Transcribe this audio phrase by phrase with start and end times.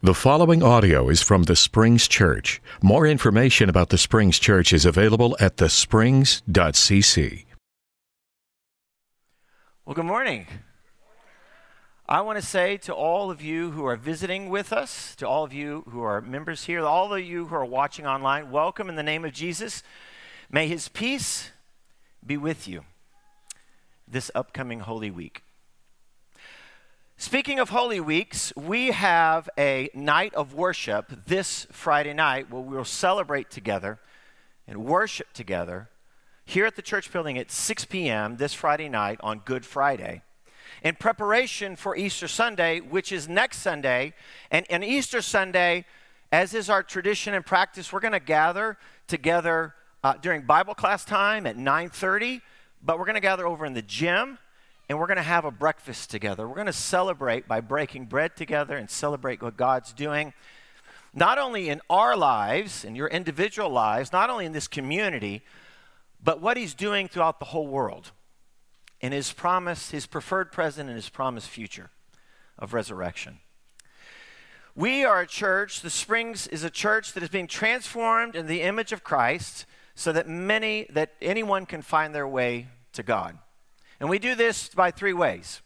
[0.00, 2.62] The following audio is from the Springs Church.
[2.80, 7.44] More information about the Springs Church is available at thesprings.cc.
[9.84, 10.46] Well, good morning.
[12.08, 15.42] I want to say to all of you who are visiting with us, to all
[15.42, 18.94] of you who are members here, all of you who are watching online, welcome in
[18.94, 19.82] the name of Jesus.
[20.48, 21.50] May his peace
[22.24, 22.84] be with you
[24.06, 25.42] this upcoming Holy Week.
[27.20, 32.84] Speaking of Holy Weeks, we have a night of worship this Friday night where we'll
[32.84, 33.98] celebrate together
[34.68, 35.90] and worship together
[36.44, 38.36] here at the church building at 6 p.m.
[38.36, 40.22] this Friday night on Good Friday
[40.84, 44.14] in preparation for Easter Sunday, which is next Sunday.
[44.52, 45.86] And, and Easter Sunday,
[46.30, 48.78] as is our tradition and practice, we're going to gather
[49.08, 52.42] together uh, during Bible class time at 9:30,
[52.80, 54.38] but we're going to gather over in the gym
[54.88, 56.48] and we're going to have a breakfast together.
[56.48, 60.32] We're going to celebrate by breaking bread together and celebrate what God's doing,
[61.12, 65.42] not only in our lives, in your individual lives, not only in this community,
[66.22, 68.12] but what He's doing throughout the whole world
[69.00, 71.90] in His promise, His preferred present, and His promised future
[72.58, 73.38] of resurrection.
[74.74, 78.62] We are a church, the Springs is a church that is being transformed in the
[78.62, 83.38] image of Christ so that many, that anyone can find their way to God.
[84.00, 85.60] And we do this by three ways.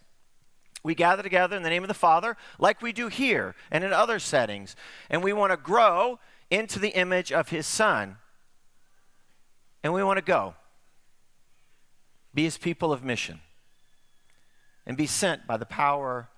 [0.82, 3.92] We gather together in the name of the Father, like we do here and in
[3.92, 4.74] other settings,
[5.08, 6.18] and we want to grow
[6.50, 8.16] into the image of His Son.
[9.84, 10.54] And we want to go,
[12.34, 13.40] be His people of mission,
[14.86, 16.28] and be sent by the power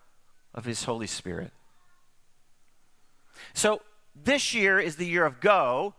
[0.54, 1.52] of His Holy Spirit.
[3.54, 3.80] So,
[4.14, 5.94] this year is the year of go,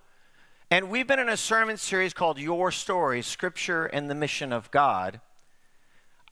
[0.71, 4.71] and we've been in a sermon series called Your Story Scripture and the Mission of
[4.71, 5.19] God.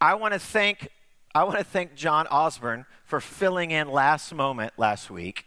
[0.04, 0.90] I want to thank
[1.34, 5.46] I want to thank John Osborne for filling in last moment last week.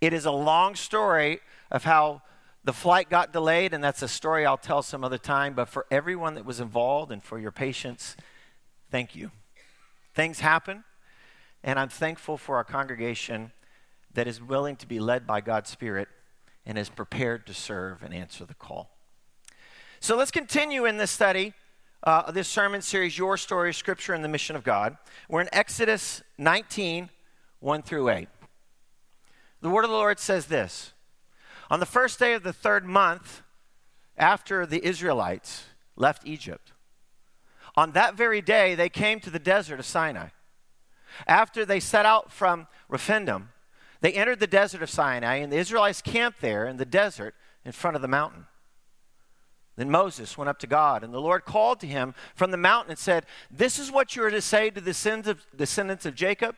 [0.00, 2.22] It is a long story of how
[2.64, 5.52] the flight got delayed, and that's a story I'll tell some other time.
[5.52, 8.16] But for everyone that was involved and for your patience,
[8.90, 9.30] thank you.
[10.14, 10.84] Things happen,
[11.62, 13.52] and I'm thankful for our congregation
[14.14, 16.08] that is willing to be led by God's Spirit
[16.64, 18.88] and is prepared to serve and answer the call.
[20.00, 21.52] So let's continue in this study
[22.02, 24.96] uh, this sermon series, Your Story, Scripture, and the Mission of God.
[25.28, 27.10] We're in Exodus 19,
[27.60, 28.28] 1 through 8.
[29.60, 30.92] The word of the Lord says this
[31.70, 33.42] On the first day of the third month,
[34.16, 35.64] after the Israelites
[35.96, 36.72] left Egypt,
[37.76, 40.28] on that very day they came to the desert of Sinai.
[41.26, 43.48] After they set out from Rephidim,
[44.00, 47.72] they entered the desert of Sinai, and the Israelites camped there in the desert in
[47.72, 48.46] front of the mountain.
[49.78, 52.90] Then Moses went up to God, and the Lord called to him from the mountain
[52.90, 56.56] and said, This is what you are to say to the descendants of, Jacob,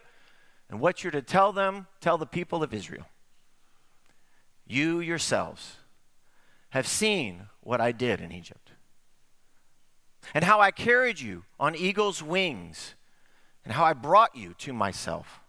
[0.71, 3.05] and what you're to tell them, tell the people of Israel.
[4.67, 5.77] You yourselves
[6.71, 8.71] have seen what I did in Egypt,
[10.33, 12.95] and how I carried you on eagle's wings,
[13.67, 15.41] and how I brought you to myself.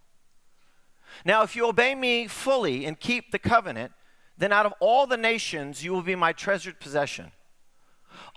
[1.24, 3.94] Now, if you obey me fully and keep the covenant,
[4.38, 7.32] then out of all the nations you will be my treasured possession.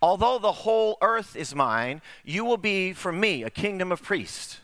[0.00, 4.60] Although the whole earth is mine, you will be for me a kingdom of priests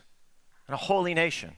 [0.67, 1.55] and a holy nation.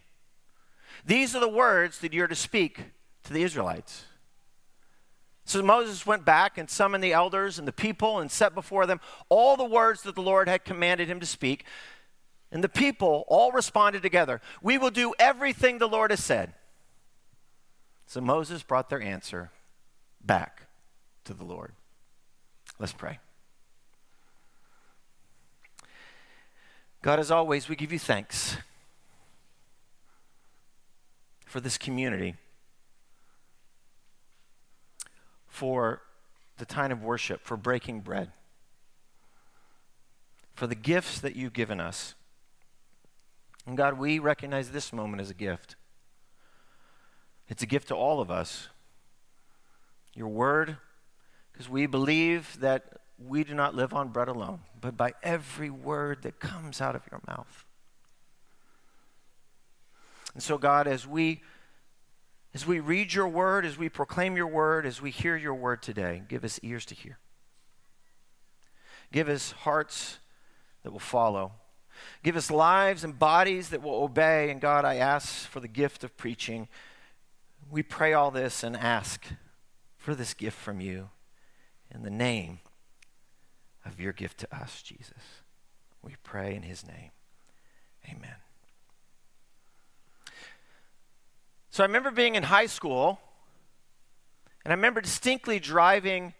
[1.05, 2.79] These are the words that you're to speak
[3.23, 4.05] to the Israelites.
[5.45, 9.01] So Moses went back and summoned the elders and the people and set before them
[9.27, 11.65] all the words that the Lord had commanded him to speak.
[12.51, 16.53] And the people all responded together We will do everything the Lord has said.
[18.05, 19.51] So Moses brought their answer
[20.23, 20.67] back
[21.25, 21.73] to the Lord.
[22.79, 23.19] Let's pray.
[27.03, 28.55] God, as always, we give you thanks
[31.45, 32.35] for this community,
[35.45, 36.01] for
[36.59, 38.31] the time of worship, for breaking bread,
[40.55, 42.15] for the gifts that you've given us.
[43.67, 45.75] And God, we recognize this moment as a gift.
[47.49, 48.69] It's a gift to all of us.
[50.15, 50.77] Your word,
[51.51, 56.23] because we believe that we do not live on bread alone, but by every word
[56.23, 57.65] that comes out of your mouth.
[60.33, 61.41] And so, God, as we
[62.55, 65.81] as we read your word, as we proclaim your word, as we hear your word
[65.81, 67.17] today, give us ears to hear.
[69.11, 70.19] Give us hearts
[70.83, 71.53] that will follow.
[72.21, 74.51] Give us lives and bodies that will obey.
[74.51, 76.67] And God, I ask for the gift of preaching.
[77.71, 79.25] We pray all this and ask
[79.97, 81.09] for this gift from you
[81.89, 82.59] in the name
[83.85, 85.41] of your gift to us, Jesus.
[86.01, 87.11] We pray in his name.
[88.09, 88.35] Amen.
[91.69, 93.19] So I remember being in high school,
[94.63, 96.33] and I remember distinctly driving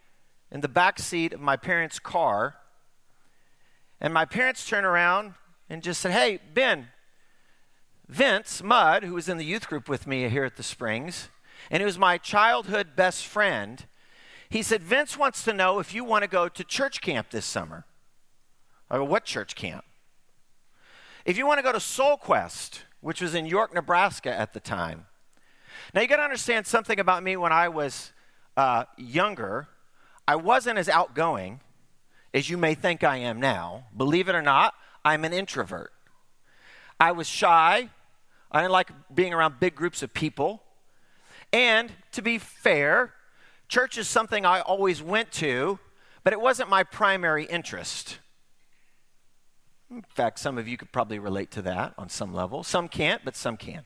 [0.50, 2.54] in the back seat of my parents' car.
[4.00, 5.34] And my parents turned around
[5.68, 6.88] and just said, Hey, Ben,
[8.08, 11.30] Vince Mudd, who was in the youth group with me here at the Springs,
[11.70, 13.86] and he was my childhood best friend,
[14.54, 17.44] he said, Vince wants to know if you want to go to church camp this
[17.44, 17.86] summer.
[18.88, 19.84] I go, What church camp?
[21.24, 24.60] If you want to go to Soul Quest, which was in York, Nebraska at the
[24.60, 25.06] time.
[25.92, 28.12] Now, you got to understand something about me when I was
[28.56, 29.66] uh, younger.
[30.28, 31.58] I wasn't as outgoing
[32.32, 33.86] as you may think I am now.
[33.96, 34.74] Believe it or not,
[35.04, 35.90] I'm an introvert.
[37.00, 37.90] I was shy.
[38.52, 40.62] I didn't like being around big groups of people.
[41.52, 43.14] And to be fair,
[43.68, 45.78] church is something I always went to,
[46.22, 48.18] but it wasn't my primary interest.
[49.90, 52.62] In fact, some of you could probably relate to that on some level.
[52.62, 53.84] Some can't, but some can.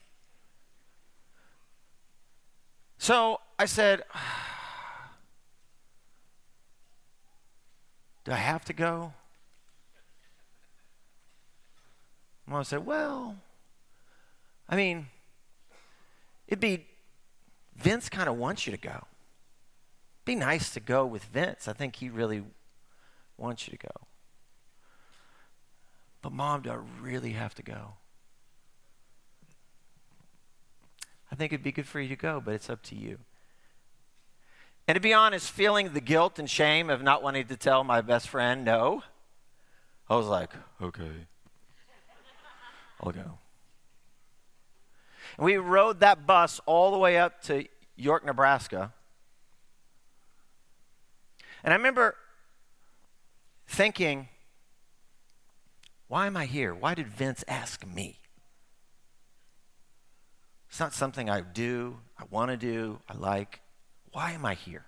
[2.99, 4.03] So I said,
[8.25, 9.15] Do I have to go?
[12.47, 13.37] Mom said, Well,
[14.69, 15.07] I mean,
[16.47, 16.87] it'd be,
[17.75, 19.08] Vince kind of wants you to go.
[20.29, 21.69] Be nice to go with Vince.
[21.69, 22.43] I think he really
[23.39, 24.07] wants you to go.
[26.21, 27.95] But, Mom, do I really have to go?
[31.33, 33.21] I think it'd be good for you to go, but it's up to you.
[34.87, 38.03] And to be honest, feeling the guilt and shame of not wanting to tell my
[38.03, 39.05] best friend no,
[40.11, 40.51] I was like,
[40.83, 41.27] okay,
[43.01, 43.39] I'll go.
[45.39, 47.67] And we rode that bus all the way up to
[47.97, 48.93] York, Nebraska.
[51.63, 52.15] And I remember
[53.67, 54.29] thinking,
[56.07, 56.75] why am I here?
[56.75, 58.19] Why did Vince ask me?
[60.69, 63.61] It's not something I do, I want to do, I like.
[64.13, 64.85] Why am I here?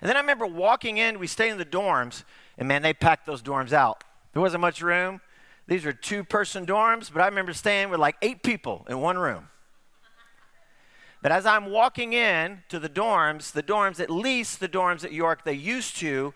[0.00, 2.24] And then I remember walking in, we stayed in the dorms,
[2.58, 4.02] and man, they packed those dorms out.
[4.32, 5.20] There wasn't much room.
[5.66, 9.16] These were two person dorms, but I remember staying with like eight people in one
[9.16, 9.48] room.
[11.24, 15.12] But as I'm walking in to the dorms, the dorms, at least the dorms at
[15.14, 16.34] York, they used to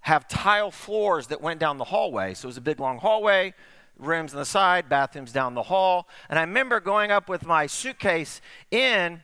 [0.00, 2.32] have tile floors that went down the hallway.
[2.32, 3.52] So it was a big long hallway,
[3.98, 6.08] rooms on the side, bathrooms down the hall.
[6.30, 8.40] And I remember going up with my suitcase
[8.70, 9.20] in,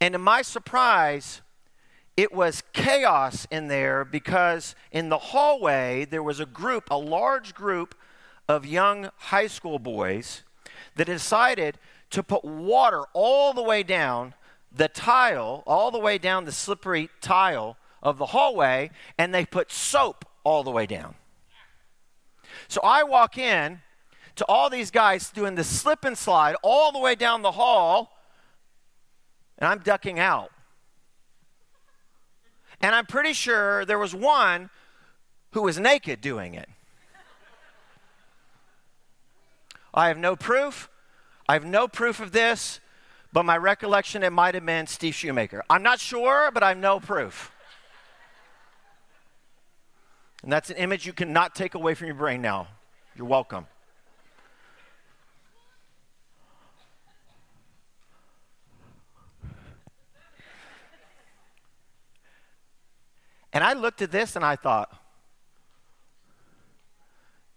[0.00, 1.40] and to my surprise,
[2.16, 7.54] it was chaos in there because in the hallway there was a group, a large
[7.54, 7.94] group
[8.48, 10.42] of young high school boys
[10.96, 11.78] that decided
[12.10, 14.34] to put water all the way down
[14.72, 19.70] the tile, all the way down the slippery tile of the hallway, and they put
[19.70, 21.14] soap all the way down.
[22.68, 23.80] So I walk in
[24.36, 28.16] to all these guys doing the slip and slide all the way down the hall,
[29.58, 30.50] and I'm ducking out.
[32.80, 34.70] And I'm pretty sure there was one
[35.52, 36.68] who was naked doing it.
[39.92, 40.88] I have no proof.
[41.50, 42.78] I have no proof of this,
[43.32, 45.64] but my recollection, it might have been Steve Shoemaker.
[45.68, 47.50] I'm not sure, but I have no proof.
[50.44, 52.68] And that's an image you cannot take away from your brain now.
[53.16, 53.66] You're welcome.
[63.52, 64.96] And I looked at this and I thought,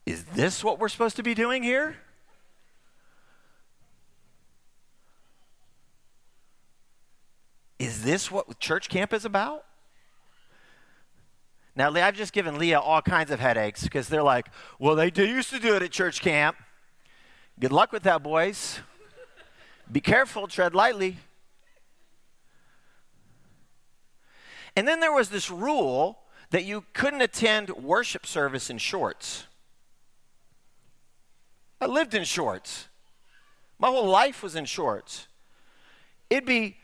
[0.07, 1.97] is this what we're supposed to be doing here?
[7.83, 9.65] Is this what church camp is about?
[11.75, 14.47] Now, I've just given Leah all kinds of headaches because they're like,
[14.79, 16.55] well, they do used to do it at church camp.
[17.59, 18.79] Good luck with that, boys.
[19.91, 21.17] Be careful, tread lightly.
[24.77, 26.19] And then there was this rule
[26.51, 29.45] that you couldn't attend worship service in shorts.
[31.81, 32.87] I lived in shorts.
[33.77, 35.27] My whole life was in shorts.
[36.29, 36.77] It'd be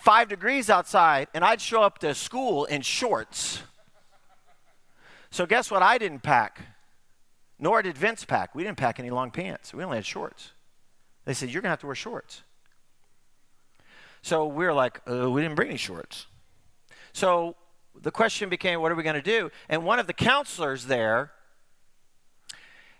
[0.00, 3.62] five degrees outside, and I'd show up to school in shorts.
[5.30, 5.82] So, guess what?
[5.82, 6.60] I didn't pack,
[7.58, 8.54] nor did Vince pack.
[8.54, 10.52] We didn't pack any long pants, we only had shorts.
[11.24, 12.42] They said, You're going to have to wear shorts.
[14.22, 16.26] So, we were like, uh, We didn't bring any shorts.
[17.12, 17.54] So,
[18.00, 19.50] the question became, What are we going to do?
[19.68, 21.30] And one of the counselors there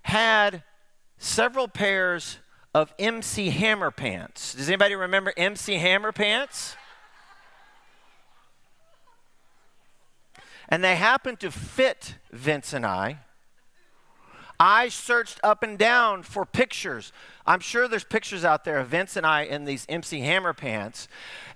[0.03, 0.63] had
[1.19, 2.39] several pairs
[2.73, 4.55] of MC Hammer pants.
[4.55, 6.77] Does anybody remember MC Hammer pants?
[10.71, 13.19] And they happened to fit Vince and I.
[14.61, 17.13] I searched up and down for pictures.
[17.47, 21.09] I'm sure there's pictures out there of Vince and I in these MC Hammer pants.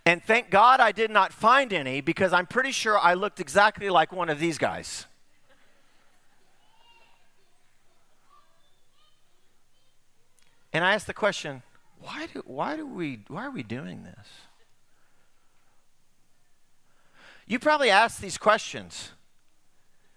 [0.06, 3.90] And thank God I did not find any because I'm pretty sure I looked exactly
[3.90, 5.06] like one of these guys.
[10.72, 11.62] And I asked the question,
[12.00, 14.26] why do, why do we why are we doing this?
[17.46, 19.12] You probably ask these questions.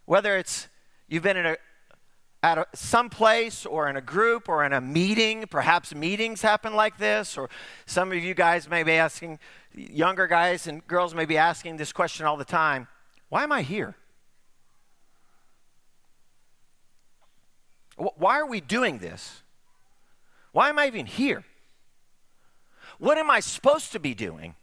[0.06, 0.70] Whether it's
[1.08, 1.58] you've been a
[2.44, 6.74] at a, some place or in a group or in a meeting, perhaps meetings happen
[6.76, 7.50] like this, or
[7.86, 9.40] some of you guys may be asking,
[9.74, 12.88] younger guys and girls may be asking this question all the time
[13.30, 13.96] Why am I here?
[17.98, 19.42] Why are we doing this?
[20.52, 21.44] Why am I even here?
[23.00, 24.56] What am I supposed to be doing?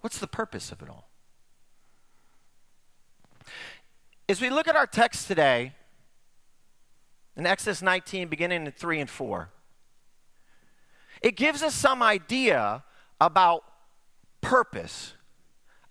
[0.00, 1.08] What's the purpose of it all?
[4.28, 5.74] As we look at our text today,
[7.36, 9.50] in Exodus 19, beginning in 3 and 4,
[11.22, 12.84] it gives us some idea
[13.20, 13.64] about
[14.40, 15.14] purpose,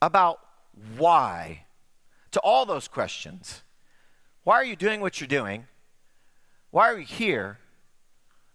[0.01, 0.39] about
[0.97, 1.65] why,
[2.31, 3.63] to all those questions.
[4.43, 5.67] Why are you doing what you're doing?
[6.71, 7.59] Why are you here?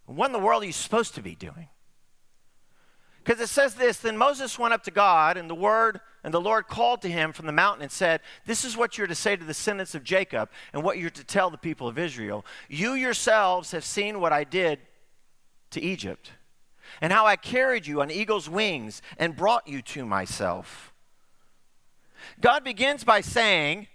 [0.06, 1.68] What in the world are you supposed to be doing?
[3.24, 6.40] Because it says this Then Moses went up to God, and the word and the
[6.40, 9.34] Lord called to him from the mountain and said, This is what you're to say
[9.34, 12.44] to the descendants of Jacob, and what you're to tell the people of Israel.
[12.68, 14.78] You yourselves have seen what I did
[15.70, 16.32] to Egypt,
[17.00, 20.92] and how I carried you on eagle's wings and brought you to myself.
[22.40, 23.88] God begins by saying,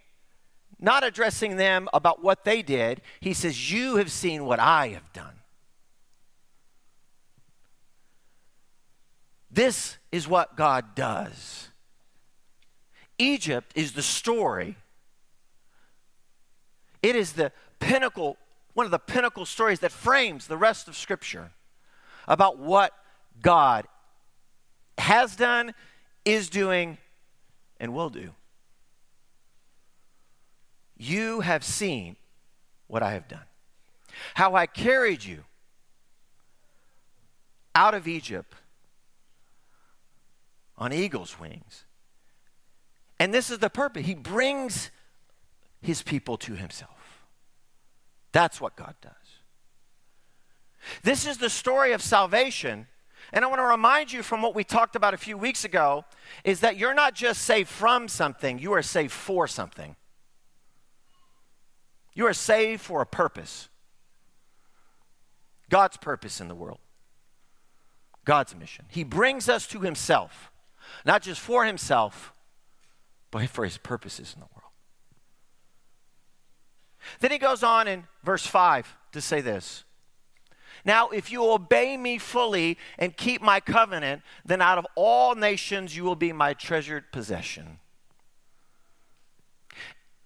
[0.80, 5.12] not addressing them about what they did, he says, You have seen what I have
[5.14, 5.39] done.
[9.52, 11.70] This is what God does.
[13.18, 14.76] Egypt is the story.
[17.02, 18.38] It is the pinnacle,
[18.74, 21.52] one of the pinnacle stories that frames the rest of Scripture
[22.28, 22.94] about what
[23.42, 23.88] God
[24.98, 25.74] has done,
[26.26, 26.98] is doing,
[27.80, 28.32] and will do.
[30.98, 32.18] You have seen
[32.88, 33.46] what I have done.
[34.34, 35.46] How I carried you
[37.74, 38.54] out of Egypt
[40.80, 41.84] on eagle's wings.
[43.20, 44.06] And this is the purpose.
[44.06, 44.90] He brings
[45.82, 47.26] his people to himself.
[48.32, 49.12] That's what God does.
[51.04, 52.88] This is the story of salvation.
[53.34, 56.06] And I want to remind you from what we talked about a few weeks ago
[56.46, 59.98] is that you're not just saved from something, you are saved for something.
[62.14, 63.70] You are saved for a purpose.
[65.70, 66.80] God's purpose in the world.
[68.26, 68.86] God's mission.
[68.90, 70.49] He brings us to himself
[71.06, 72.34] not just for himself,
[73.32, 74.60] but for his purposes in the world.
[77.20, 79.84] Then he goes on in verse 5 to say this
[80.86, 85.96] Now, if you obey me fully and keep my covenant, then out of all nations
[85.96, 87.80] you will be my treasured possession.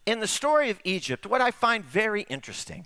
[0.05, 2.86] In the story of Egypt, what I find very interesting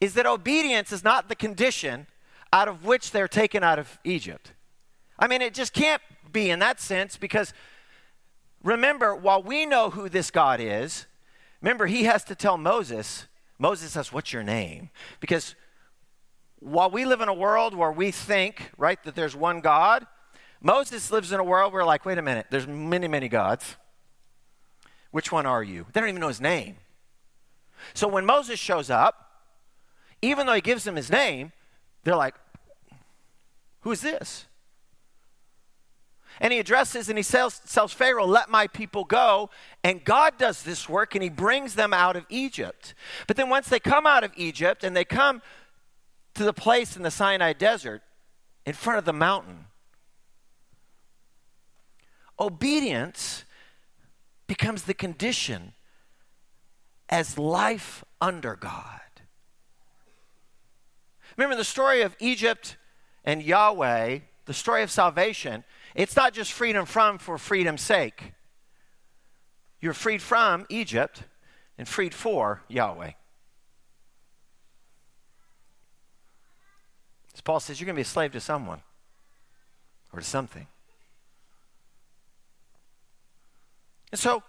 [0.00, 2.06] is that obedience is not the condition
[2.52, 4.52] out of which they're taken out of Egypt.
[5.18, 6.02] I mean, it just can't
[6.32, 7.52] be in that sense because
[8.62, 11.06] remember, while we know who this God is,
[11.60, 13.26] remember, he has to tell Moses,
[13.58, 14.90] Moses says, What's your name?
[15.20, 15.54] Because
[16.58, 20.06] while we live in a world where we think, right, that there's one God,
[20.60, 23.76] Moses lives in a world where, like, wait a minute, there's many, many gods.
[25.10, 25.86] Which one are you?
[25.92, 26.76] They don't even know his name.
[27.92, 29.30] So when Moses shows up,
[30.22, 31.52] even though he gives them his name,
[32.02, 32.34] they're like,
[33.80, 34.46] Who is this?
[36.40, 39.50] And he addresses and he tells, tells Pharaoh, Let my people go.
[39.82, 42.94] And God does this work and he brings them out of Egypt.
[43.26, 45.42] But then once they come out of Egypt and they come
[46.34, 48.02] to the place in the Sinai desert
[48.66, 49.66] in front of the mountain,
[52.38, 53.44] obedience
[54.46, 55.72] becomes the condition
[57.08, 59.00] as life under God.
[61.36, 62.76] Remember the story of Egypt
[63.24, 65.64] and Yahweh, the story of salvation
[65.94, 68.32] it's not just freedom from for freedom's sake.
[69.80, 71.22] You're freed from Egypt
[71.78, 73.12] and freed for Yahweh.
[77.34, 78.80] As Paul says, you're going to be a slave to someone
[80.12, 80.66] or to something.
[84.10, 84.42] And so,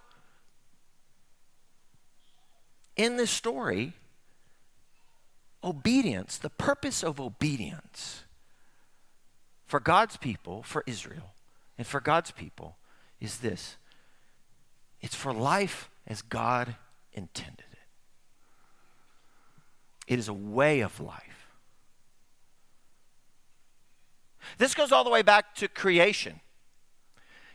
[2.96, 3.92] in this story,
[5.62, 8.22] obedience, the purpose of obedience
[9.66, 11.34] for God's people, for Israel,
[11.78, 12.76] and for God's people
[13.20, 13.76] is this
[15.00, 16.76] it's for life as God
[17.12, 17.78] intended it.
[20.06, 21.48] it is a way of life.
[24.58, 26.40] This goes all the way back to creation.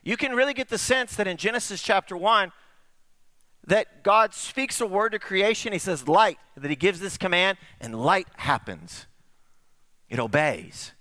[0.03, 2.51] You can really get the sense that in Genesis chapter 1,
[3.67, 5.73] that God speaks a word to creation.
[5.73, 9.05] He says, light, that He gives this command, and light happens.
[10.09, 10.93] It obeys.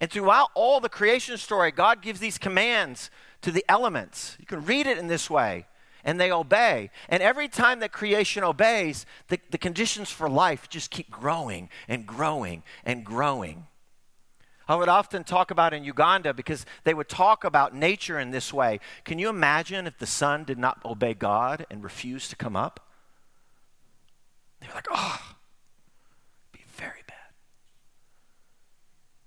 [0.00, 3.10] And throughout all the creation story, God gives these commands
[3.42, 4.36] to the elements.
[4.40, 5.66] You can read it in this way,
[6.04, 6.90] and they obey.
[7.08, 12.06] And every time that creation obeys, the, the conditions for life just keep growing and
[12.06, 13.66] growing and growing.
[14.66, 18.52] I would often talk about in Uganda because they would talk about nature in this
[18.52, 18.78] way.
[19.04, 22.88] Can you imagine if the sun did not obey God and refused to come up?
[24.60, 25.34] They're like, oh,
[26.52, 27.16] be very bad.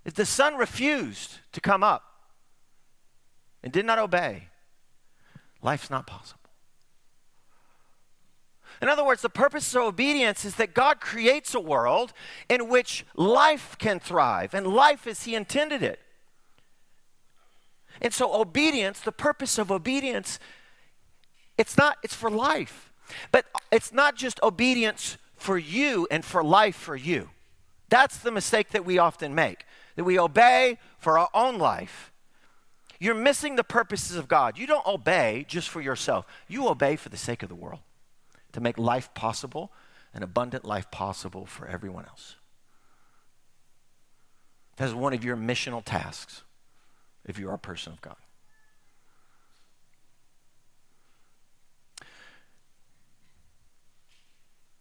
[0.04, 2.02] If the sun refused to come up
[3.62, 4.48] and did not obey,
[5.62, 6.40] life's not possible.
[8.82, 12.12] In other words, the purpose of obedience is that God creates a world
[12.48, 16.00] in which life can thrive, and life as He intended it.
[18.00, 20.38] And so, obedience, the purpose of obedience,
[21.56, 22.92] it's not, it's for life.
[23.30, 27.30] But it's not just obedience for you and for life for you.
[27.88, 29.64] That's the mistake that we often make,
[29.96, 32.12] that we obey for our own life.
[32.98, 34.58] You're missing the purposes of God.
[34.58, 37.80] You don't obey just for yourself, you obey for the sake of the world
[38.52, 39.72] to make life possible,
[40.12, 42.36] an abundant life possible for everyone else.
[44.76, 46.42] That is one of your missional tasks
[47.24, 48.16] if you are a person of God.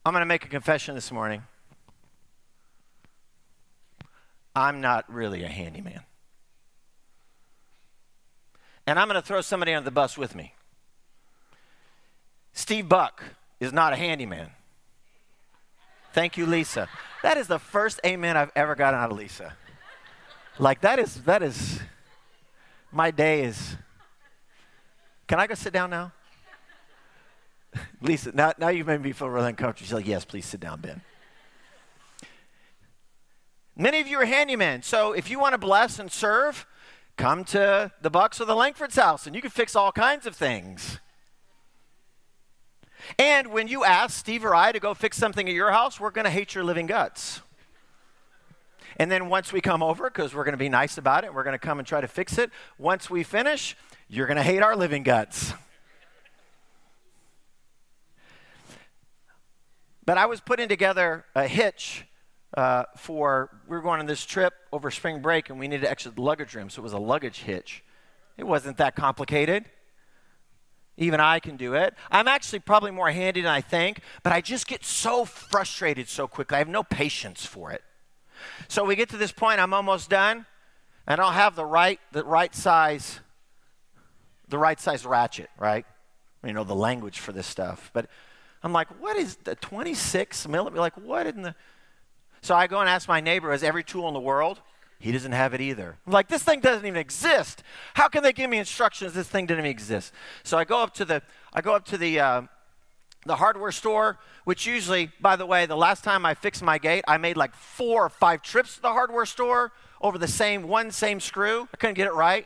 [0.05, 1.43] I'm going to make a confession this morning.
[4.55, 6.01] I'm not really a handyman.
[8.85, 10.53] And I'm going to throw somebody under the bus with me.
[12.53, 13.23] Steve Buck
[13.59, 14.51] is not a handyman.
[16.13, 16.87] Thank you, Lisa.
[17.23, 19.53] That is the first amen I've ever gotten out of Lisa.
[20.59, 21.79] Like that is that is
[22.91, 23.75] my day is.
[25.27, 26.11] Can I go sit down now?
[28.01, 29.85] Lisa, now, now you've made me feel really uncomfortable.
[29.85, 31.01] She's like, yes, please sit down, Ben.
[33.75, 36.67] Many of you are handymen, so if you want to bless and serve,
[37.17, 40.35] come to the Bucks or the Langford's house, and you can fix all kinds of
[40.35, 40.99] things.
[43.17, 46.11] And when you ask Steve or I to go fix something at your house, we're
[46.11, 47.41] going to hate your living guts.
[48.97, 51.43] And then once we come over, because we're going to be nice about it, we're
[51.43, 52.51] going to come and try to fix it.
[52.77, 53.75] Once we finish,
[54.07, 55.53] you're going to hate our living guts.
[60.05, 62.05] But I was putting together a hitch
[62.53, 66.11] uh, for, we were going on this trip over spring break and we needed extra
[66.15, 67.83] luggage room, so it was a luggage hitch.
[68.37, 69.65] It wasn't that complicated.
[70.97, 71.95] Even I can do it.
[72.11, 76.27] I'm actually probably more handy than I think, but I just get so frustrated so
[76.27, 76.55] quickly.
[76.55, 77.83] I have no patience for it.
[78.67, 80.45] So we get to this point, I'm almost done,
[81.07, 83.19] and I don't have the right, the right size,
[84.47, 85.85] the right size ratchet, right?
[86.45, 87.89] You know, the language for this stuff.
[87.93, 88.07] But
[88.61, 90.79] I'm like, what is the 26 millimeter?
[90.79, 91.55] Like, what in the.
[92.43, 94.59] So I go and ask my neighbor, has every tool in the world?
[94.99, 95.97] He doesn't have it either.
[96.05, 97.63] I'm like, this thing doesn't even exist.
[97.93, 99.13] How can they give me instructions?
[99.13, 100.11] This thing didn't even exist.
[100.43, 101.21] So I go up to the,
[101.53, 102.41] I go up to the, uh,
[103.25, 107.05] the hardware store, which usually, by the way, the last time I fixed my gate,
[107.07, 110.91] I made like four or five trips to the hardware store over the same one
[110.91, 111.69] same screw.
[111.73, 112.45] I couldn't get it right.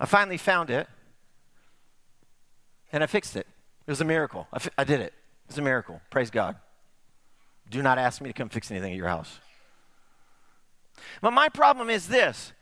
[0.00, 0.88] I finally found it,
[2.90, 3.46] and I fixed it.
[3.86, 4.48] It was a miracle.
[4.52, 5.12] I, fi- I did it.
[5.44, 6.00] It was a miracle.
[6.10, 6.56] Praise God.
[7.72, 9.40] Do not ask me to come fix anything at your house.
[11.22, 12.52] But my problem is this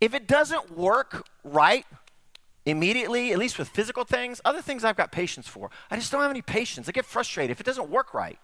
[0.00, 1.86] if it doesn't work right
[2.66, 5.70] immediately, at least with physical things, other things I've got patience for.
[5.90, 6.88] I just don't have any patience.
[6.88, 8.38] I get frustrated if it doesn't work right.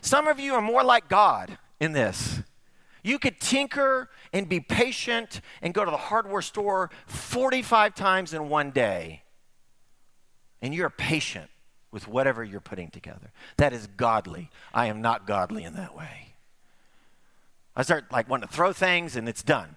[0.00, 2.40] Some of you are more like God in this.
[3.04, 8.48] You could tinker and be patient and go to the hardware store 45 times in
[8.48, 9.22] one day,
[10.60, 11.49] and you're patient
[11.90, 13.32] with whatever you're putting together.
[13.56, 14.50] That is godly.
[14.72, 16.34] I am not godly in that way.
[17.74, 19.76] I start like wanting to throw things and it's done.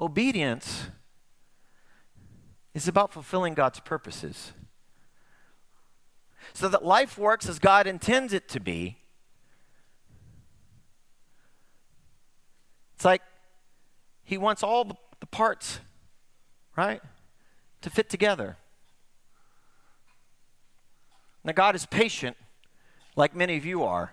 [0.00, 0.88] Obedience
[2.74, 4.52] is about fulfilling God's purposes.
[6.52, 8.98] So that life works as God intends it to be.
[12.96, 13.22] It's like
[14.24, 15.80] He wants all the parts
[16.76, 17.00] right?
[17.82, 18.56] To fit together.
[21.44, 22.36] Now, God is patient,
[23.16, 24.12] like many of you are,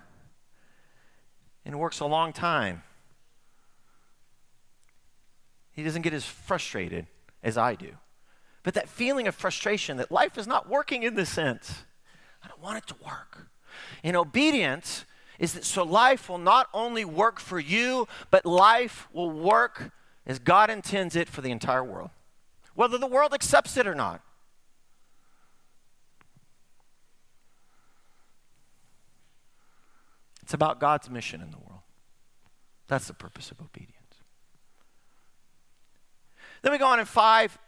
[1.64, 2.82] and works a long time.
[5.72, 7.06] He doesn't get as frustrated
[7.42, 7.92] as I do.
[8.62, 11.84] But that feeling of frustration that life is not working in this sense,
[12.44, 13.48] I don't want it to work.
[14.02, 15.04] In obedience
[15.38, 19.90] is that so life will not only work for you, but life will work
[20.26, 22.10] as God intends it for the entire world,
[22.74, 24.22] whether the world accepts it or not.
[30.42, 31.80] It's about God's mission in the world.
[32.88, 33.96] That's the purpose of obedience.
[36.62, 37.58] Then we go on in 5,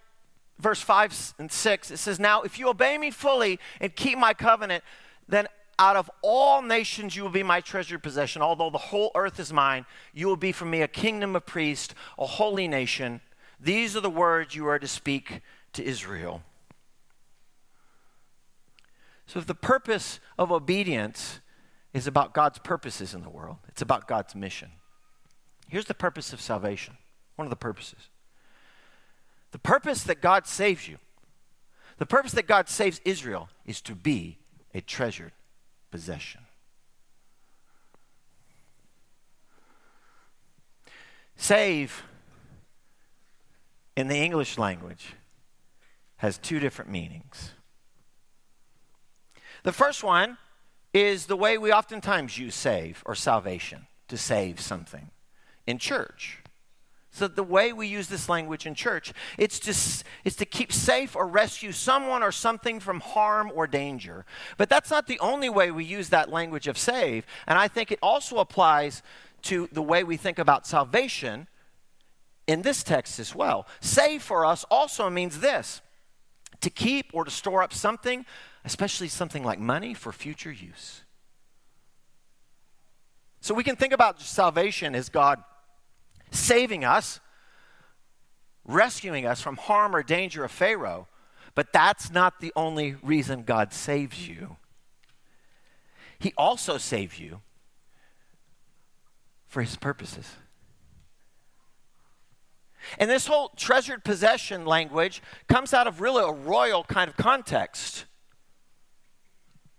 [0.59, 1.91] verse 5 and 6.
[1.91, 4.85] It says, Now, if you obey me fully and keep my covenant,
[5.29, 8.43] then out of all nations you will be my treasured possession.
[8.43, 11.95] Although the whole earth is mine, you will be for me a kingdom of priests,
[12.19, 13.21] a holy nation.
[13.65, 15.41] These are the words you are to speak
[15.73, 16.43] to Israel.
[19.27, 21.41] So, if the purpose of obedience
[21.95, 24.71] is about God's purposes in the world, it's about God's mission.
[25.67, 26.99] Here's the purpose of salvation
[27.37, 28.11] one of the purposes.
[29.53, 30.99] The purpose that God saves you,
[31.97, 34.37] the purpose that God saves Israel is to be
[34.75, 35.33] a treasured
[35.91, 36.43] possession.
[41.37, 42.03] Save
[43.97, 45.15] in the English language
[46.17, 47.53] has two different meanings.
[49.63, 50.39] The first one
[50.93, 55.11] is the way we oftentimes use save or salvation to save something
[55.67, 56.39] in church.
[57.11, 61.15] So the way we use this language in church, it's to, it's to keep safe
[61.15, 64.27] or rescue someone or something from harm or danger.
[64.57, 67.25] But that's not the only way we use that language of save.
[67.47, 69.01] And I think it also applies
[69.43, 71.47] to the way we think about salvation
[72.47, 73.67] in this text as well.
[73.81, 75.81] Save for us also means this
[76.61, 78.25] to keep or to store up something,
[78.65, 81.03] especially something like money, for future use.
[83.41, 85.43] So we can think about salvation as God
[86.31, 87.21] saving us,
[88.65, 91.09] rescuing us from harm or danger of Pharaoh.
[91.55, 94.57] But that's not the only reason God saves you.
[96.19, 97.43] He also saves you
[99.47, 100.37] for his purposes.
[102.99, 108.05] And this whole treasured possession language comes out of really a royal kind of context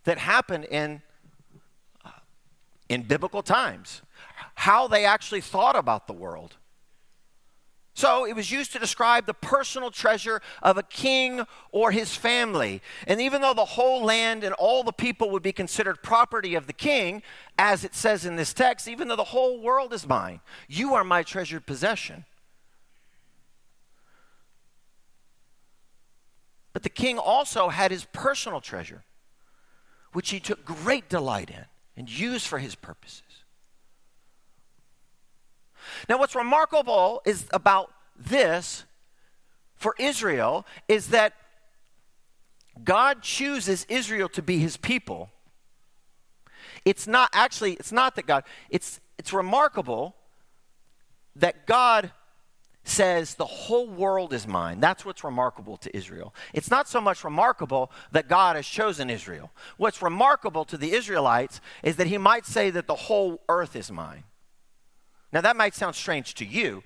[0.03, 1.01] that happened in,
[2.03, 2.09] uh,
[2.89, 4.01] in biblical times
[4.55, 6.55] how they actually thought about the world.
[7.95, 12.81] So it was used to describe the personal treasure of a king or his family.
[13.07, 16.67] And even though the whole land and all the people would be considered property of
[16.67, 17.23] the king,
[17.57, 21.05] as it says in this text, even though the whole world is mine, you are
[21.05, 22.25] my treasured possession.
[26.75, 29.05] But the king also had his personal treasure,
[30.11, 31.63] which he took great delight in
[31.95, 33.45] and used for his purposes.
[36.09, 38.83] Now, what's remarkable is about this
[39.77, 41.31] for Israel is that
[42.83, 45.29] God chooses Israel to be his people.
[46.83, 50.13] It's not actually, it's not that God, it's, it's remarkable
[51.37, 52.11] that God
[52.87, 54.79] says the whole world is mine.
[54.79, 56.33] That's what's remarkable to Israel.
[56.53, 59.51] It's not so much remarkable that God has chosen Israel.
[59.77, 63.91] What's remarkable to the Israelites is that he might say that the whole earth is
[63.91, 64.23] mine.
[65.33, 66.83] Now, that might sound strange to you,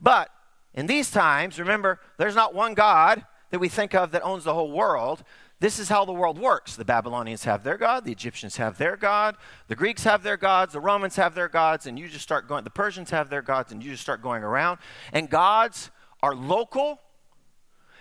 [0.00, 0.30] but
[0.72, 4.54] in these times, remember, there's not one God that we think of that owns the
[4.54, 5.22] whole world.
[5.60, 6.76] This is how the world works.
[6.76, 9.36] The Babylonians have their God, the Egyptians have their God,
[9.68, 12.64] the Greeks have their gods, the Romans have their gods, and you just start going,
[12.64, 14.78] the Persians have their gods, and you just start going around.
[15.12, 15.90] And gods
[16.22, 17.00] are local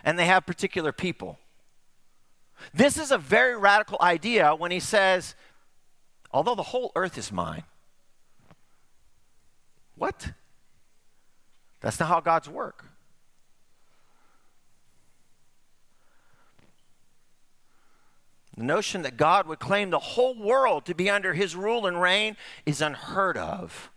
[0.04, 1.40] and they have particular people.
[2.74, 5.36] This is a very radical idea when he says,
[6.32, 7.64] although the whole earth is mine,
[9.96, 10.32] what?
[11.82, 12.86] That's not how God's work.
[18.56, 22.00] The notion that God would claim the whole world to be under his rule and
[22.00, 23.92] reign is unheard of.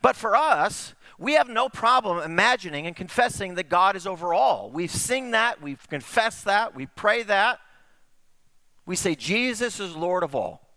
[0.00, 4.70] But for us, we have no problem imagining and confessing that God is over all.
[4.70, 7.58] We've sing that, we've confessed that, we pray that.
[8.86, 10.68] We say Jesus is Lord of all.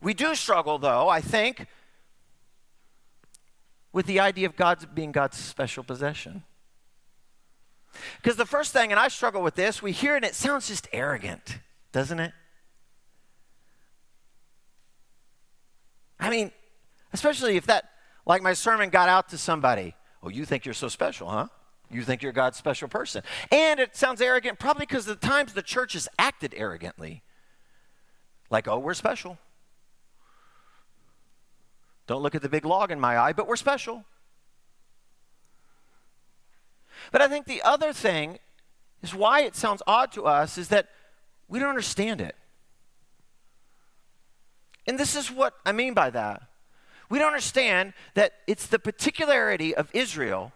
[0.00, 1.66] We do struggle, though, I think,
[3.92, 6.44] with the idea of God being God's special possession.
[8.16, 10.68] Because the first thing, and I struggle with this, we hear it and it sounds
[10.68, 11.58] just arrogant,
[11.92, 12.32] doesn't it?
[16.18, 16.52] I mean,
[17.12, 17.90] especially if that,
[18.26, 19.94] like my sermon got out to somebody.
[20.22, 21.48] Oh, you think you're so special, huh?
[21.90, 23.22] You think you're God's special person.
[23.50, 27.22] And it sounds arrogant probably because of the times the church has acted arrogantly.
[28.50, 29.38] Like, oh, we're special.
[32.06, 34.04] Don't look at the big log in my eye, but we're special.
[37.10, 38.38] But I think the other thing
[39.02, 40.88] is why it sounds odd to us is that
[41.48, 42.36] we don't understand it.
[44.86, 46.42] And this is what I mean by that.
[47.08, 50.52] We don't understand that it's the particularity of Israel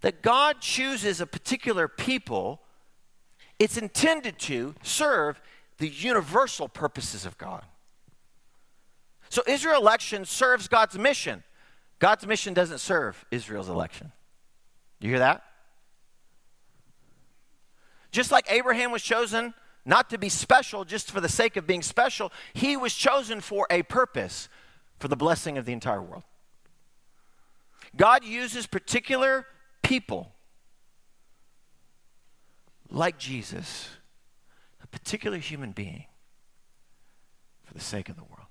[0.00, 2.60] that God chooses a particular people.
[3.58, 5.40] It's intended to serve
[5.78, 7.64] the universal purposes of God.
[9.28, 11.42] So Israel's election serves God's mission.
[11.98, 14.12] God's mission doesn't serve Israel's election.
[15.02, 15.42] You hear that?
[18.12, 21.82] Just like Abraham was chosen not to be special just for the sake of being
[21.82, 24.48] special, he was chosen for a purpose,
[24.98, 26.22] for the blessing of the entire world.
[27.96, 29.46] God uses particular
[29.82, 30.32] people
[32.88, 33.88] like Jesus,
[34.82, 36.04] a particular human being,
[37.64, 38.41] for the sake of the world.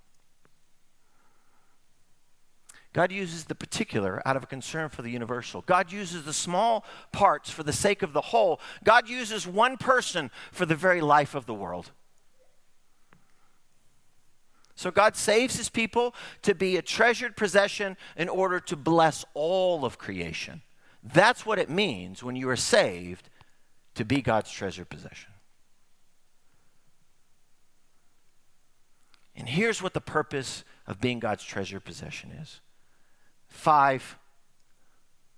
[2.94, 5.62] God uses the particular out of a concern for the universal.
[5.62, 8.60] God uses the small parts for the sake of the whole.
[8.84, 11.92] God uses one person for the very life of the world.
[14.76, 19.86] So God saves his people to be a treasured possession in order to bless all
[19.86, 20.62] of creation.
[21.04, 23.30] That's what it means when you are saved
[23.96, 25.32] to be God's treasured possession.
[29.36, 32.60] And here's what the purpose of being God's treasured possession is
[33.52, 34.18] 5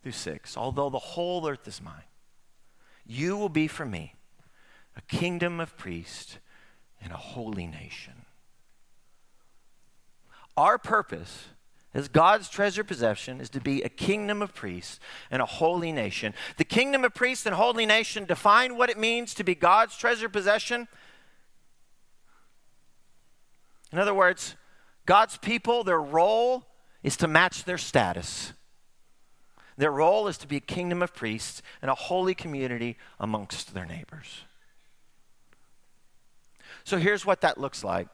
[0.01, 0.55] through 6.
[0.55, 2.03] Although the whole earth is mine,
[3.05, 4.15] you will be for me
[4.95, 6.37] a kingdom of priests
[7.01, 8.13] and a holy nation.
[10.55, 11.47] Our purpose
[11.93, 14.99] as God's treasure possession is to be a kingdom of priests
[15.29, 16.33] and a holy nation.
[16.57, 20.29] The kingdom of priests and holy nation define what it means to be God's treasure
[20.29, 20.87] possession.
[23.91, 24.55] In other words,
[25.05, 26.65] God's people, their role
[27.03, 28.53] is to match their status.
[29.77, 33.85] Their role is to be a kingdom of priests and a holy community amongst their
[33.85, 34.43] neighbors.
[36.83, 38.07] So here's what that looks like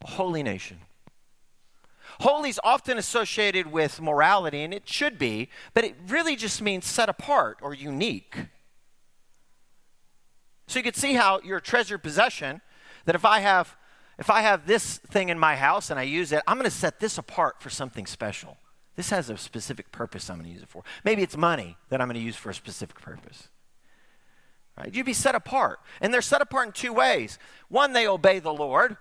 [0.00, 0.78] a holy nation.
[2.20, 6.86] Holy is often associated with morality, and it should be, but it really just means
[6.86, 8.36] set apart or unique.
[10.66, 12.60] So you can see how your treasured possession,
[13.04, 13.76] that if I have
[14.18, 16.76] if I have this thing in my house and I use it, I'm going to
[16.76, 18.58] set this apart for something special.
[18.94, 20.84] This has a specific purpose I'm going to use it for.
[21.04, 23.48] Maybe it's money that I'm going to use for a specific purpose.
[24.76, 24.94] Right?
[24.94, 25.80] You'd be set apart.
[26.00, 27.38] And they're set apart in two ways.
[27.68, 28.96] One, they obey the Lord.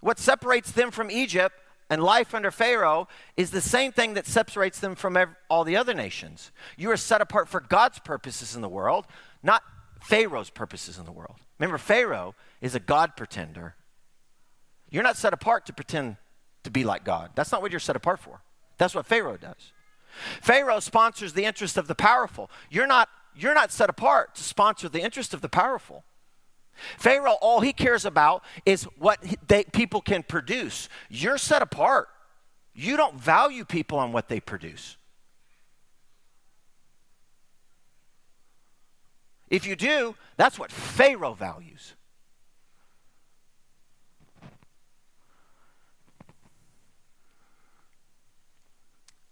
[0.00, 1.54] What separates them from Egypt
[1.90, 5.16] and life under Pharaoh is the same thing that separates them from
[5.48, 6.52] all the other nations.
[6.76, 9.06] You are set apart for God's purposes in the world,
[9.42, 9.62] not
[10.02, 11.40] Pharaoh's purposes in the world.
[11.58, 13.74] Remember, Pharaoh is a God pretender.
[14.90, 16.16] You're not set apart to pretend
[16.64, 17.30] to be like God.
[17.34, 18.42] That's not what you're set apart for.
[18.78, 19.72] That's what Pharaoh does.
[20.40, 22.50] Pharaoh sponsors the interest of the powerful.
[22.70, 26.04] You're not, you're not set apart to sponsor the interest of the powerful.
[26.96, 30.88] Pharaoh, all he cares about is what they, people can produce.
[31.08, 32.08] You're set apart.
[32.72, 34.97] You don't value people on what they produce.
[39.50, 41.94] If you do, that's what Pharaoh values.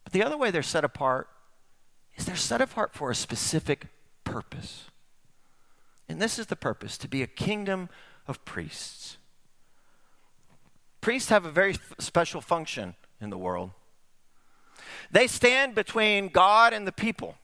[0.05, 1.29] But the other way they're set apart
[2.17, 3.89] is they're set apart for a specific
[4.25, 4.85] purpose.
[6.09, 7.89] And this is the purpose to be a kingdom
[8.27, 9.19] of priests.
[11.01, 13.73] Priests have a very special function in the world.
[15.11, 17.37] They stand between God and the people.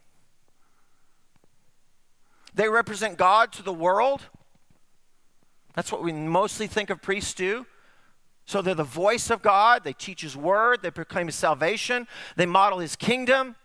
[2.54, 4.22] They represent God to the world.
[5.74, 7.66] That's what we mostly think of priests do.
[8.44, 9.84] So they're the voice of God.
[9.84, 10.82] They teach His word.
[10.82, 12.06] They proclaim His salvation.
[12.36, 13.56] They model His kingdom.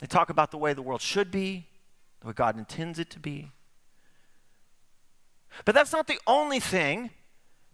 [0.00, 1.66] They talk about the way the world should be,
[2.20, 3.52] the way God intends it to be.
[5.64, 7.10] But that's not the only thing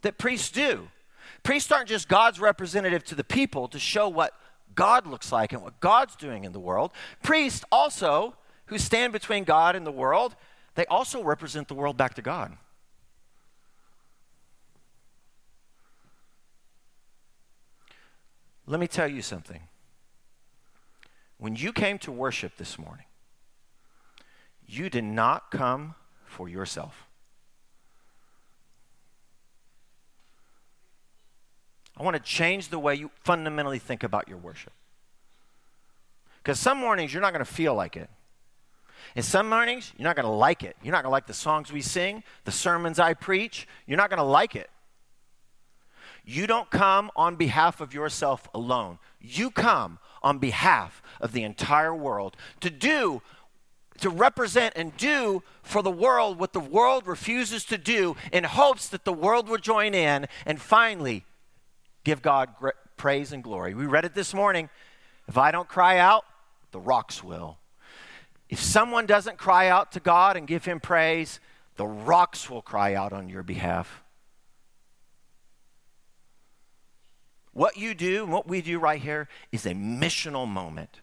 [0.02, 0.88] that priests do.
[1.42, 4.34] Priests aren't just God's representative to the people to show what
[4.74, 6.92] God looks like and what God's doing in the world.
[7.22, 10.36] Priests also, who stand between God and the world,
[10.74, 12.56] they also represent the world back to God.
[18.66, 19.62] Let me tell you something.
[21.38, 23.06] When you came to worship this morning,
[24.66, 27.09] you did not come for yourself.
[32.00, 34.72] I want to change the way you fundamentally think about your worship.
[36.42, 38.08] Because some mornings you're not going to feel like it.
[39.14, 40.78] And some mornings you're not going to like it.
[40.82, 43.68] You're not going to like the songs we sing, the sermons I preach.
[43.86, 44.70] You're not going to like it.
[46.24, 48.98] You don't come on behalf of yourself alone.
[49.20, 53.20] You come on behalf of the entire world to do
[54.00, 58.88] to represent and do for the world what the world refuses to do in hopes
[58.88, 61.26] that the world will join in and finally
[62.04, 62.50] give God
[62.96, 63.74] praise and glory.
[63.74, 64.68] We read it this morning.
[65.28, 66.24] If I don't cry out,
[66.72, 67.58] the rocks will.
[68.48, 71.40] If someone doesn't cry out to God and give him praise,
[71.76, 74.02] the rocks will cry out on your behalf.
[77.52, 81.00] What you do, what we do right here, is a missional moment.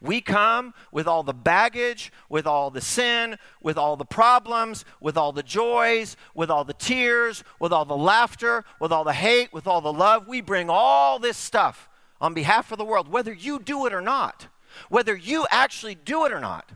[0.00, 5.16] We come with all the baggage, with all the sin, with all the problems, with
[5.16, 9.52] all the joys, with all the tears, with all the laughter, with all the hate,
[9.52, 10.28] with all the love.
[10.28, 11.88] We bring all this stuff
[12.20, 14.48] on behalf of the world, whether you do it or not,
[14.88, 16.70] whether you actually do it or not.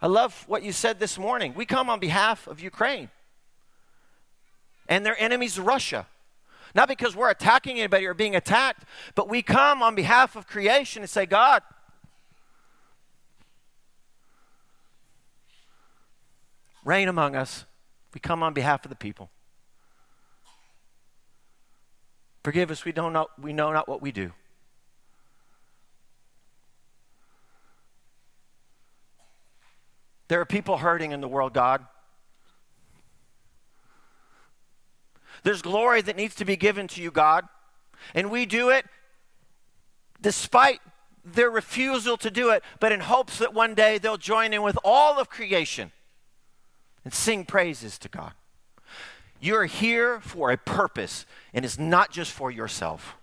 [0.00, 1.54] I love what you said this morning.
[1.54, 3.08] We come on behalf of Ukraine
[4.88, 6.06] and their enemies, Russia.
[6.74, 8.84] Not because we're attacking anybody or being attacked,
[9.14, 11.62] but we come on behalf of creation and say, God,
[16.84, 17.64] reign among us.
[18.12, 19.30] We come on behalf of the people.
[22.42, 24.32] Forgive us, we, don't know, we know not what we do.
[30.28, 31.86] There are people hurting in the world, God.
[35.44, 37.46] There's glory that needs to be given to you, God.
[38.14, 38.86] And we do it
[40.20, 40.80] despite
[41.24, 44.78] their refusal to do it, but in hopes that one day they'll join in with
[44.84, 45.92] all of creation
[47.04, 48.32] and sing praises to God.
[49.40, 53.16] You're here for a purpose, and it's not just for yourself.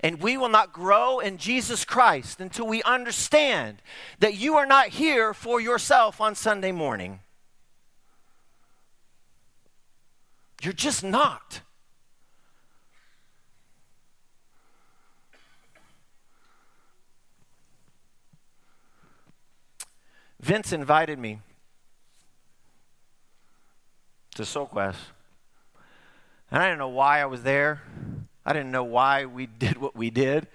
[0.00, 3.82] And we will not grow in Jesus Christ until we understand
[4.18, 7.20] that you are not here for yourself on Sunday morning.
[10.62, 11.60] You're just not.
[20.40, 21.40] Vince invited me
[24.36, 24.94] to SoulQuest.
[26.50, 27.82] And I didn't know why I was there.
[28.44, 30.46] I didn't know why we did what we did.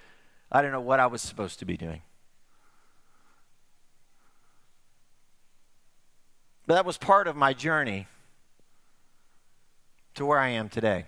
[0.52, 2.02] I didn't know what I was supposed to be doing.
[6.68, 8.08] But that was part of my journey
[10.16, 11.06] to where I am today.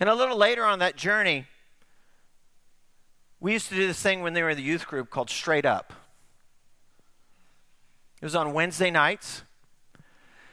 [0.00, 1.46] And a little later on that journey,
[3.40, 5.64] we used to do this thing when they were in the youth group called Straight
[5.64, 5.92] Up.
[8.20, 9.42] It was on Wednesday nights.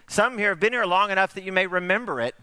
[0.08, 2.36] Some here have been here long enough that you may remember it.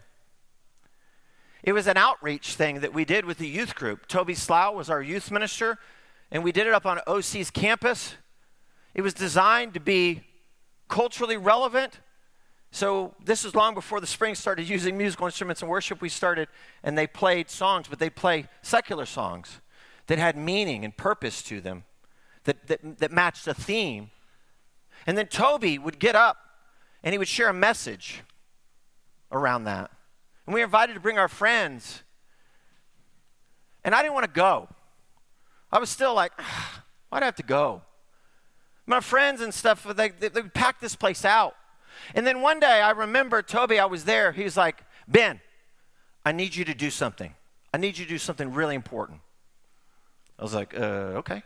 [1.63, 4.07] It was an outreach thing that we did with the youth group.
[4.07, 5.79] Toby Slough was our youth minister,
[6.29, 8.15] and we did it up on OC's campus.
[8.93, 10.23] It was designed to be
[10.89, 12.01] culturally relevant.
[12.73, 16.01] So this is long before the Springs started using musical instruments in worship.
[16.01, 16.47] We started,
[16.81, 19.61] and they played songs, but they play secular songs
[20.07, 21.83] that had meaning and purpose to them,
[22.45, 24.09] that, that, that matched a theme.
[25.05, 26.37] And then Toby would get up
[27.03, 28.23] and he would share a message
[29.31, 29.91] around that.
[30.47, 32.01] And we were invited to bring our friends.
[33.83, 34.67] And I didn't want to go.
[35.71, 36.31] I was still like,
[37.09, 37.83] why'd I have to go?
[38.87, 41.55] My friends and stuff, they, they, they packed this place out.
[42.13, 44.31] And then one day I remember Toby, I was there.
[44.31, 45.39] He was like, Ben,
[46.25, 47.33] I need you to do something.
[47.73, 49.19] I need you to do something really important.
[50.37, 51.43] I was like, uh, okay.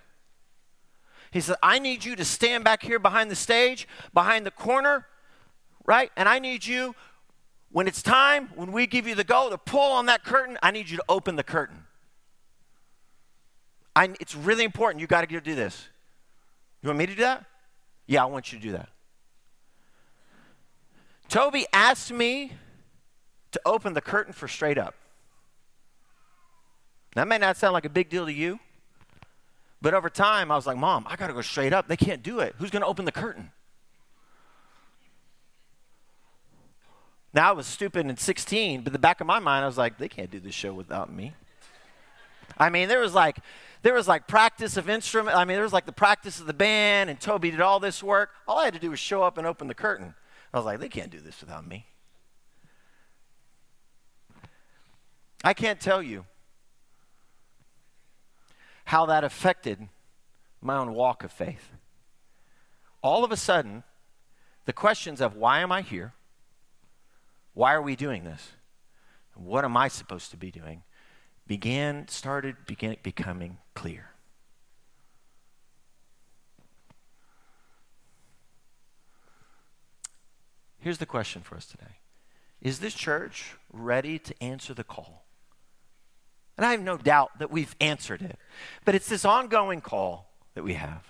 [1.31, 5.05] He said, I need you to stand back here behind the stage, behind the corner,
[5.85, 6.11] right?
[6.15, 6.95] And I need you
[7.71, 10.71] when it's time, when we give you the go to pull on that curtain, I
[10.71, 11.83] need you to open the curtain.
[13.95, 15.01] I, it's really important.
[15.01, 15.87] You got to do this.
[16.81, 17.45] You want me to do that?
[18.05, 18.89] Yeah, I want you to do that.
[21.29, 22.53] Toby asked me
[23.51, 24.95] to open the curtain for straight up.
[27.15, 28.59] That may not sound like a big deal to you,
[29.81, 31.87] but over time I was like, Mom, I got to go straight up.
[31.87, 32.55] They can't do it.
[32.57, 33.51] Who's going to open the curtain?
[37.33, 39.97] Now I was stupid in 16, but the back of my mind, I was like,
[39.97, 41.33] they can't do this show without me.
[42.57, 43.37] I mean, there was like,
[43.83, 45.35] there was like practice of instrument.
[45.37, 48.01] I mean, there was like the practice of the band, and Toby did all this
[48.01, 48.31] work.
[48.47, 50.15] All I had to do was show up and open the curtain.
[50.53, 51.85] I was like, they can't do this without me.
[55.43, 56.25] I can't tell you
[58.85, 59.89] how that affected
[60.61, 61.71] my own walk of faith.
[63.01, 63.83] All of a sudden,
[64.65, 66.13] the questions of why am I here?
[67.53, 68.51] Why are we doing this?
[69.35, 70.83] What am I supposed to be doing?
[71.45, 74.11] Began, started began, becoming clear.
[80.87, 81.97] Here's the question for us today
[82.61, 85.25] Is this church ready to answer the call?
[86.55, 88.39] And I have no doubt that we've answered it,
[88.85, 91.03] but it's this ongoing call that we have.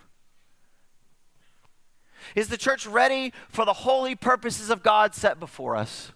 [2.33, 6.11] Is the church ready for the holy purposes of God set before us?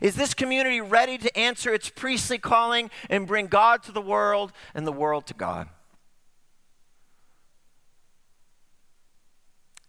[0.00, 4.50] Is this community ready to answer its priestly calling and bring God to the world
[4.74, 5.68] and the world to God?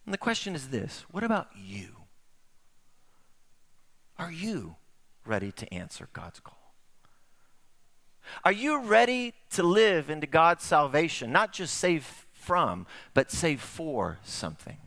[0.07, 1.89] And the question is this what about you?
[4.17, 4.77] Are you
[5.25, 6.73] ready to answer God's call?
[8.45, 14.19] Are you ready to live into God's salvation, not just save from, but save for
[14.23, 14.77] something?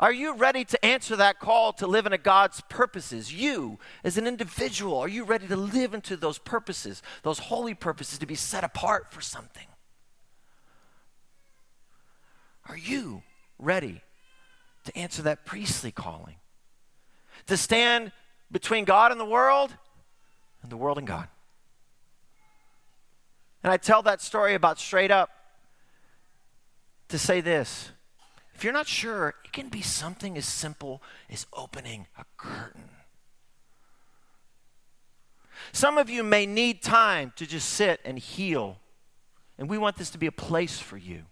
[0.00, 3.32] Are you ready to answer that call to live into God's purposes?
[3.32, 8.18] You, as an individual, are you ready to live into those purposes, those holy purposes,
[8.18, 9.66] to be set apart for something?
[12.68, 13.22] Are you
[13.58, 14.02] ready
[14.84, 16.36] to answer that priestly calling?
[17.46, 18.12] To stand
[18.50, 19.74] between God and the world
[20.62, 21.28] and the world and God?
[23.62, 25.30] And I tell that story about straight up
[27.08, 27.90] to say this
[28.54, 32.88] if you're not sure, it can be something as simple as opening a curtain.
[35.72, 38.78] Some of you may need time to just sit and heal,
[39.58, 41.24] and we want this to be a place for you.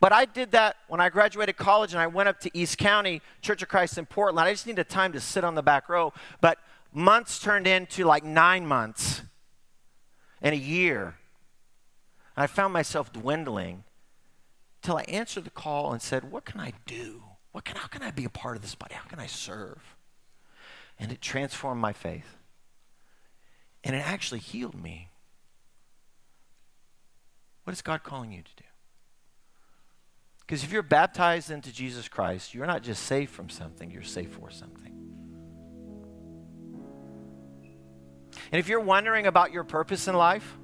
[0.00, 3.20] But I did that when I graduated college and I went up to East County
[3.42, 4.48] Church of Christ in Portland.
[4.48, 6.14] I just needed time to sit on the back row.
[6.40, 6.58] But
[6.92, 9.22] months turned into like nine months
[10.40, 11.16] and a year.
[12.34, 13.84] And I found myself dwindling
[14.80, 17.22] till I answered the call and said, What can I do?
[17.52, 18.94] What can, how can I be a part of this body?
[18.94, 19.96] How can I serve?
[20.98, 22.36] And it transformed my faith.
[23.84, 25.08] And it actually healed me.
[27.64, 28.69] What is God calling you to do?
[30.50, 34.32] Because if you're baptized into Jesus Christ, you're not just saved from something, you're saved
[34.32, 34.92] for something.
[38.50, 40.58] And if you're wondering about your purpose in life,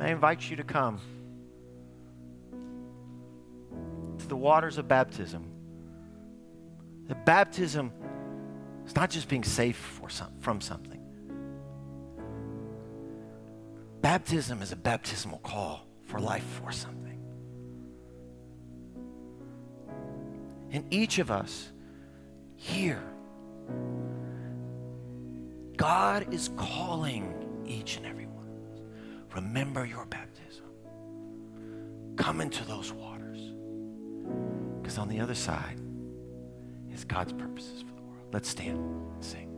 [0.00, 1.02] I invite you to come
[4.20, 5.44] to the waters of baptism.
[7.08, 7.92] The baptism
[8.86, 9.76] is not just being saved
[10.08, 10.99] some, from something.
[14.00, 17.00] Baptism is a baptismal call for life for something.
[20.70, 21.70] And each of us
[22.56, 23.02] here,
[25.76, 27.34] God is calling
[27.66, 28.46] each and every one.
[29.34, 30.64] Remember your baptism.
[32.16, 33.38] Come into those waters.
[34.80, 35.80] Because on the other side
[36.92, 38.28] is God's purposes for the world.
[38.32, 39.49] Let's stand and sing.